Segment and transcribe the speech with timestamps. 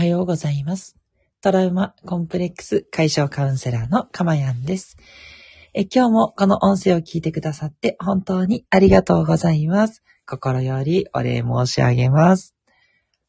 [0.00, 0.96] はようございます。
[1.42, 4.96] トラウマコンプレックス解消カウンセラーのかまやんです。
[5.74, 10.02] え今日もこの音声を聞いてくださって本当にありがとうございます。
[10.24, 12.54] 心よりお礼申し上げます。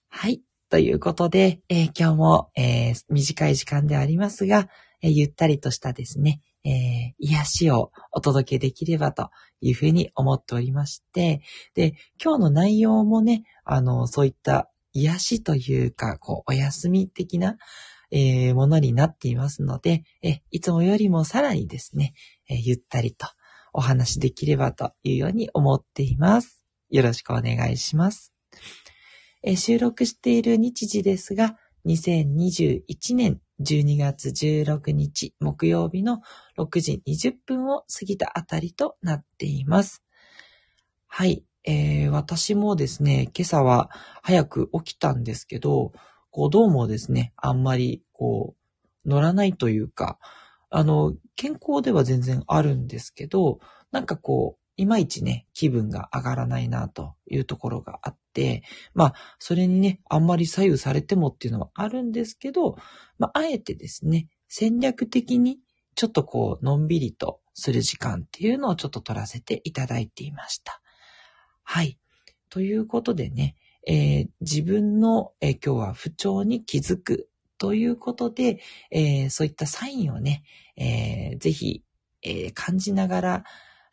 [0.07, 0.43] はい。
[0.69, 4.69] ということで、え今日も、えー短い時間でありますが、
[5.01, 9.29] えゆったりとしたですね、え癒しをお届けできればと
[9.59, 11.41] いうふうに思っておりまして、
[11.75, 17.57] で、今日の内容もね、あの、そういった癒しというか、こう、お休み的な、
[18.11, 22.13] えーものになっていますので、えいつもよりもさらにですね、
[22.49, 23.25] えゆったりと
[23.73, 26.65] お話しできればというように思っています。
[26.89, 28.33] よろしくお願いします。
[29.43, 36.21] え収録している日時ですが、2021年12月16日木曜日の
[36.57, 40.03] 6時20分を過ぎたあたりとなっています。
[41.07, 41.43] はい。
[41.63, 43.89] えー私もですね、今朝は
[44.21, 45.91] 早く起きたんですけど、
[46.29, 48.55] こう、どうもですね、あんまり、こ
[49.05, 50.17] う、乗らないというか、
[50.69, 53.59] あの、健康では全然あるんですけど、
[53.91, 62.77] なんかこう、いまいちね、気分が上がらないなというところがあって、まあ、それにね、あんまり左右されてもっていうのはあるんですけど、
[63.19, 65.59] まあ、あえてですね、戦略的に、
[65.95, 70.81] ちょっとこう、のんびりとする時間っていうのをちょっと取らせていただいていました。
[71.73, 71.97] はい。
[72.49, 73.55] ということでね、
[73.87, 78.59] えー自分の、えー今日は不調に気づくということで、
[78.91, 80.43] えーそういったサインをね、
[80.75, 81.81] えーぜひ、
[82.23, 83.43] え感じながら、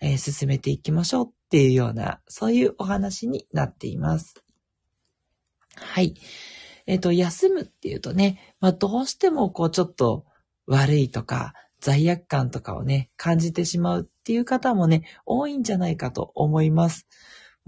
[0.00, 4.42] え進めていきましょうっていうような、そういうお話になっています。
[5.76, 6.14] はい。
[6.86, 10.24] えっ、と、休むっていうとね、まあどうしてもこうちょっと
[10.66, 17.06] 悪いとか、罪悪感とかをね、感じてしまうっていう方もね、多いんじゃないかと思います。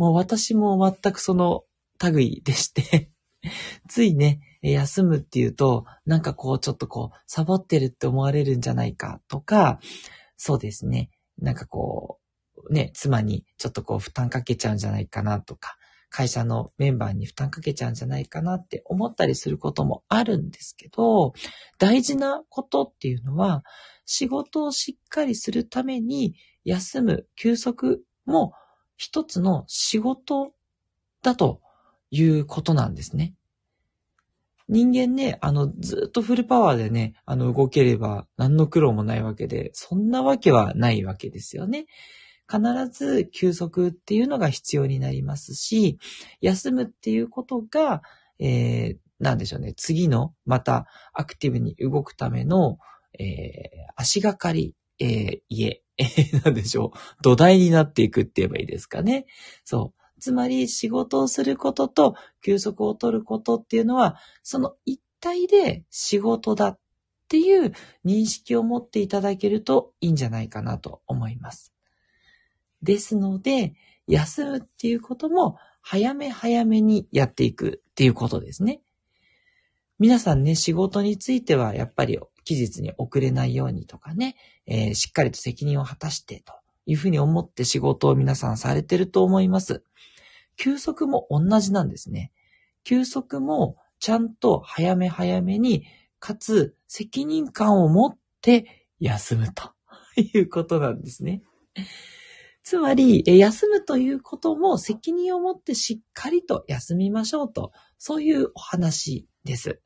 [0.01, 1.65] もう私も全くその
[2.03, 3.11] 類でして、
[3.87, 9.79] ついね、休むっていうと、なんかこうちょっとこう、サボってるって思われるんじゃないかとか、
[10.39, 12.19] そうですね、なんかこ
[12.57, 15.77] う、ね、妻にちょっとこう負担かけちゃうんじゃないかなとか、
[16.09, 21.35] 会社のメンバーに負担かけちゃうんじゃないかなって思ったりすることもあるんですけど、
[21.79, 23.65] 大事なことっていうのは、
[24.07, 28.55] 仕事をしっかりするために休む、休息も
[29.01, 30.53] 一つの仕事
[31.23, 31.63] だと
[32.11, 33.35] いうことなんですね。
[34.69, 41.87] 人間ね、あの、ずっとフルパワーでね、あの、動ければ何の苦労もないわけで、そんなわけはないわけですよね。
[42.47, 42.61] 必
[42.93, 45.99] ず休息っていうのが必要になりますし、
[46.43, 48.03] 休むっていうことが、
[48.39, 52.77] えー、なんでしょうね、次の、またアクティブに動くための、
[53.19, 56.93] えー、足がかり、えー、家、えー、なんでしょ？
[56.95, 59.27] う、土台になっていくって言えばいいですかね。
[59.65, 60.21] そう。
[60.21, 66.79] つまり仕事をすることと休息を取ることっていうのは、その一体で仕事だっ
[67.29, 67.73] ていう
[68.05, 71.73] 認識を持っていただけるといいんじゃないかなと思います。
[72.83, 73.75] ですので、
[74.07, 78.83] 休むっていうことも早め早めにやっていくっていうことですね。
[79.99, 84.37] 皆さんね、仕事についてはやっぱり期日に遅れないようにとかね、
[84.67, 86.53] えーしっかりと責任を果たしてと
[86.87, 89.83] いうふうに思って仕事を皆さんされてると思います。
[90.57, 92.33] 休息も同じなんですね。
[92.85, 95.85] 休息もちゃんと早め早めに、
[96.19, 99.73] かつ責任感を持って休むと
[100.17, 101.43] いうことなんですね。
[102.63, 109.81] つまり、休むということも責任を持ってしっかりと休みましょうと、そういうお話です。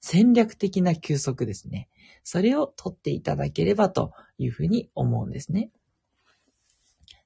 [0.00, 1.88] 戦略的な休息ですね。
[2.28, 5.70] それを取っていただければというふうに思うんですね。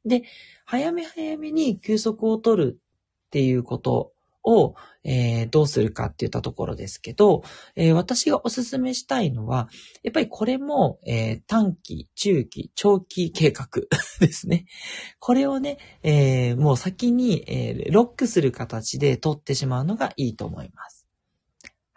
[0.05, 0.25] で、
[0.67, 2.81] 早め早めに休息を取る
[3.27, 4.13] っていうこと
[4.45, 7.45] を、えーどうするかって言ったところですけど、
[7.77, 9.71] えー私がお勧めしたいのは、
[10.03, 13.69] やっぱりこれも、えー短期、中期、長期計画
[14.21, 14.67] ですね。
[15.19, 21.00] これをね、えーもう先に、えーロックする形で取ってしまうのがいいと思います。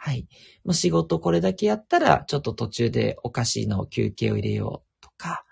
[0.05, 0.27] はい。
[0.65, 5.45] もう仕事これだけやったら、ちょっと途中でお菓子の休憩を入れようとか、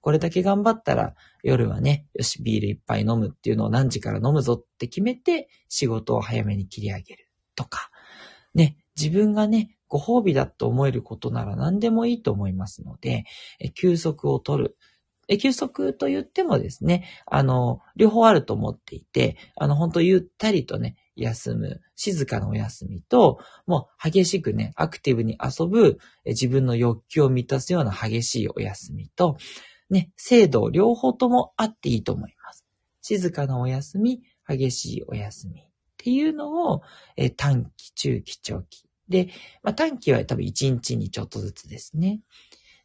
[0.00, 7.90] これだけ頑張ったら夜はね、よし、ビール一杯飲むっていうのを何時から飲むぞって決めて仕事を早めに切り上げるとか、
[8.54, 13.26] ね、自分がね、ご褒美だと思えることなら何でもいいと思いますので、
[13.74, 14.78] 休息を取る。
[15.28, 29.36] え休息と言ってもですね、あの、両方あると思っていて、あの、本当ゆったりとね、休む、静かなお休みと、もう激しくね、アクティブに遊ぶ、自分の欲求を満たすような激しいお休みと、
[29.90, 32.64] ね、制度両方ともあっていいと思います。
[33.02, 35.64] 静かなお休み、激しいお休みっ
[35.96, 36.82] ていうのを、
[37.16, 39.28] え短期、中期、長期で、
[39.62, 42.20] まあ、短期は多分1日にちょっとずつですね。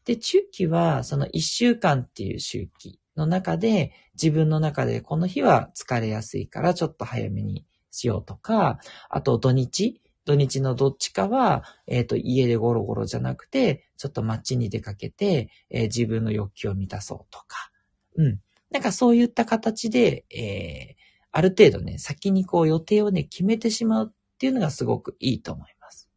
[0.06, 8.80] で、中期はその1週間っていう周期の中で、自分の中でこの日は疲れやすいからちょっと早めにしようとか、
[9.10, 17.72] あと土日、土日のどっちかは、えっ、ー、と、家でゴロゴロじゃなくて、ちょっと街に出かけて、えー、自分の欲求を満たそうとか。
[18.18, 18.40] うん。
[18.72, 20.96] なんかそういった形で、えー、
[21.32, 26.10] ある程度ね、先にこう予定をね、決めてしまうっていうのがすごくいいと思います。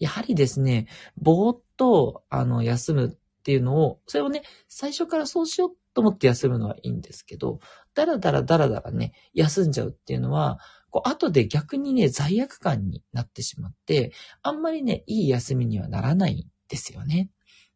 [0.00, 0.86] やはりですね、
[1.16, 7.60] ぼーっと、あの、休むっていうのを、それをね、最初からそうしようと思って休むのはいいんですけど、
[7.98, 10.60] だらだらだらだらね、休んじゃうっていうのは、
[10.90, 17.28] こう、後で逆にね、罪悪感になってしまって、あんまりね、いい休みにはならないんですよね。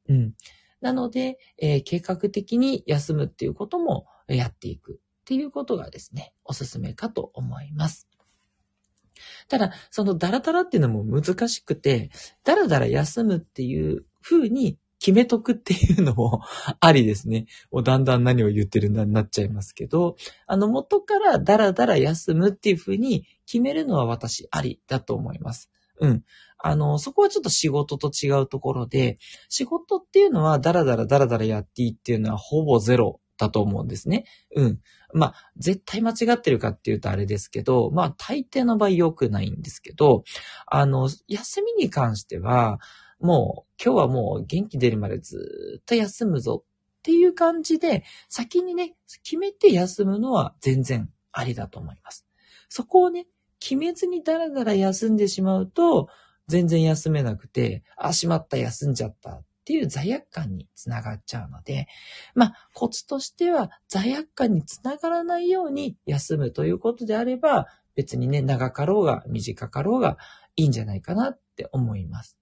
[0.08, 0.34] うん。
[0.80, 8.06] なので、えー、計画的に休むっていうこともやっていくっていうことがですね、おすすめかと思います。
[9.48, 12.10] ただ、そのダラダラっていうのも難しくて、
[12.44, 16.42] ダラダラ休むっていう風に決めとくっていうのも
[16.78, 17.46] ありですね。
[17.72, 20.14] もだんだん何を言ってるんだになっちゃいますけど、
[20.46, 25.72] あの元からダラダラ休むっていう風に決めるのは私ありだと思います。
[25.98, 26.24] うん。
[26.56, 29.18] あの、そこはちょっと仕事と違うところで、
[29.48, 34.24] 仕事っていうのはダラダラダラダラやっていいっていうのはほぼゼロだと思うんですね。
[34.54, 34.80] うん。
[35.12, 40.22] まあ、絶対間違ってるかっていうとあれですけど、まあ、大抵の場合良くないんですけど、
[40.68, 42.78] あの、休みに関しては、
[43.22, 52.26] もう今日はもう元気出るまでずっと休むぞっていう感じで、先にね、決めて休むのは全然ありだと思います。
[52.68, 53.26] そこをね、
[53.58, 56.08] 決めずにダラダラ休んでしまうと、
[56.48, 61.86] 全然休めなくて、あ、しまった、休んじゃったっていう罪悪感につながっちゃうので、
[62.34, 70.18] まあ、コツとしては罪悪感につながらないように休むということであれば、別にね、長かろうが短かろうが
[70.56, 72.41] いいんじゃないかなって思います。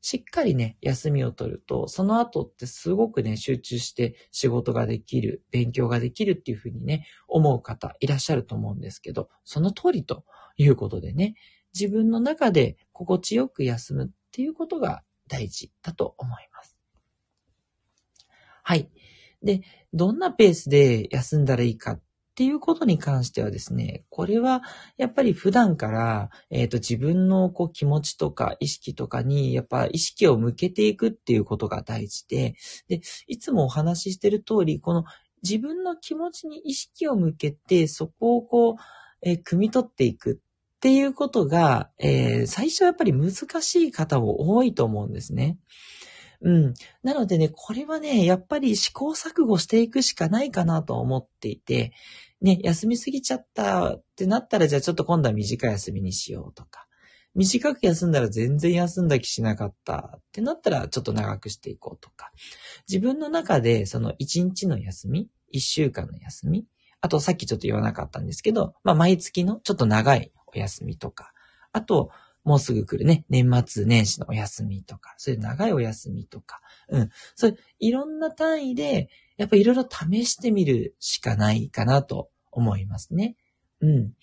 [0.00, 10.24] しっかりね、休みを取ると、その後ってすごくね、集中して仕事ができる、勉強ができるっていうふうにね、思う方いらっしゃると思うんですけど、その通りと
[10.56, 11.34] いうことでね、
[11.74, 16.76] 自分の中で心地よく休むっていうことが大事だと思います。
[18.62, 18.88] はい。
[19.42, 19.62] で、
[19.92, 22.02] どんなペースで休んだらいいかっ
[22.38, 24.62] っていうことに関してはですね、これは
[24.96, 32.54] やっぱり普段から、えっ、ー、と自分のこう気持ちとか意識とかにやっぱ意識を向けていくっていうことが大事で、
[32.86, 35.02] で、いつもお話ししてる通り、この
[35.42, 38.74] 自分の気持ちに意識を向けて、そこをこう、
[39.22, 45.58] えー、汲み取っていくっていうことが、えー、最初はやっぱり難しい方も多いと思うんですね。
[46.40, 46.74] うん。
[47.02, 51.92] なのでね、これはね、やっぱり試行錯誤していくしかないかなと思っていて、
[52.40, 56.86] ね、休みすぎちゃったってなったら、じゃあちょっと今度は短い休みにしようとか、
[57.34, 62.32] 短く休んだら全然休んだ気しなかったってなったら、ちょっと長くしていこうとか、
[62.88, 66.66] 自分の中でその1日の休み、1週間の休み、
[67.00, 71.32] あとさっきちょっと言わなかったんですけど、まあ毎月のちょっと長いお休みとか、
[71.72, 72.10] あと、
[72.48, 77.10] もうすぐ来るね、年末年始のお休みとか、そういう長いお休みとか、うん。
[77.36, 83.36] そういういろんな単位で、やっぱいろいろ試してみるしかないかなと思いますね。
[83.82, 84.14] うん。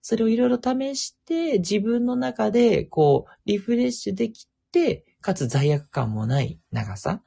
[0.00, 7.22] それをいろいろ試して、自分の中で、こう、リフレッシュできて、かつ罪悪感もない長さっ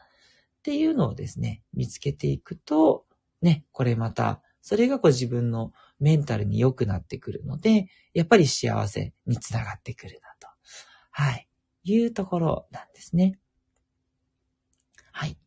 [0.63, 3.05] ていうのをですね、見つけていくと、
[3.43, 5.71] ね、これまた、それがこう自分の
[6.01, 10.49] メンタルに良くなってくるので、やっぱり幸せにつながってくるなと。
[11.09, 11.47] はい。
[11.85, 13.39] いうところなんですね。
[15.13, 15.37] はい。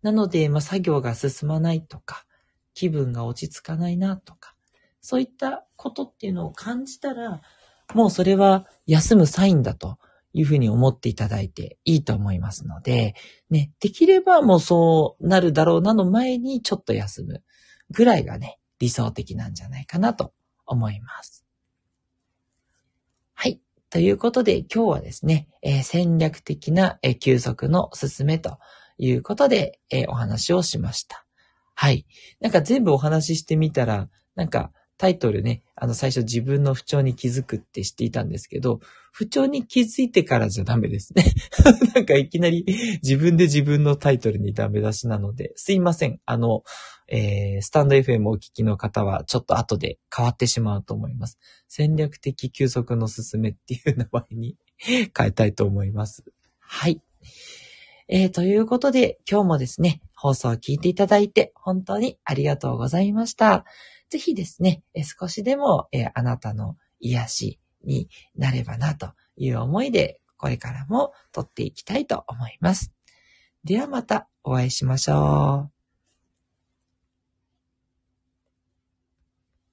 [0.00, 2.24] なので、まあ、作業が進まないとか、
[2.72, 4.54] 気分が落ち着かないなとか、
[5.02, 7.42] そういったことっていうのを感じたら、
[7.92, 9.98] もうそれは休むサインだと
[10.32, 13.14] いうふうに思っていただいていいと思いますので、
[13.50, 17.42] ね、できればもうそうなるだろうなの前にちょっと休む
[17.90, 20.32] ぐらいがね、理想的なんじゃないかなと
[20.66, 21.44] 思います。
[23.34, 23.60] はい。
[23.90, 28.58] ということで今日はですね、えー、戦略的な、えー、休息のすすめと
[28.98, 31.24] いうことで、えー、お話をしました。
[31.74, 32.06] はい。
[32.40, 38.80] なんか全部お話ししてみたら、なんかタイトルね、あの最初自分の不調に気づくって知っていたんですけど、
[39.12, 41.24] 不調に気づいてからじゃダメですね。
[41.94, 42.66] なんかいきなり
[43.02, 46.20] 自分で自分のタイトルにダメ出しなので、すいません。
[46.26, 46.64] あの、
[47.10, 51.38] えー、スタンド FM をお聞きの方はちょっと後で変わってしまうと思います。
[51.68, 56.24] 戦略的休息のすすめっていう名前に変えたいと思います。
[56.60, 57.00] はい。
[58.08, 63.64] えー、ということで、今日もですね、放送を聞いていただいて本当にありがとうございました。
[64.08, 72.92] ぜひですね、え少しでも、えあなたの癒しになればなという思いで、これからも撮っていきたいと思います。
[73.64, 75.79] ではまたお会いしましょう。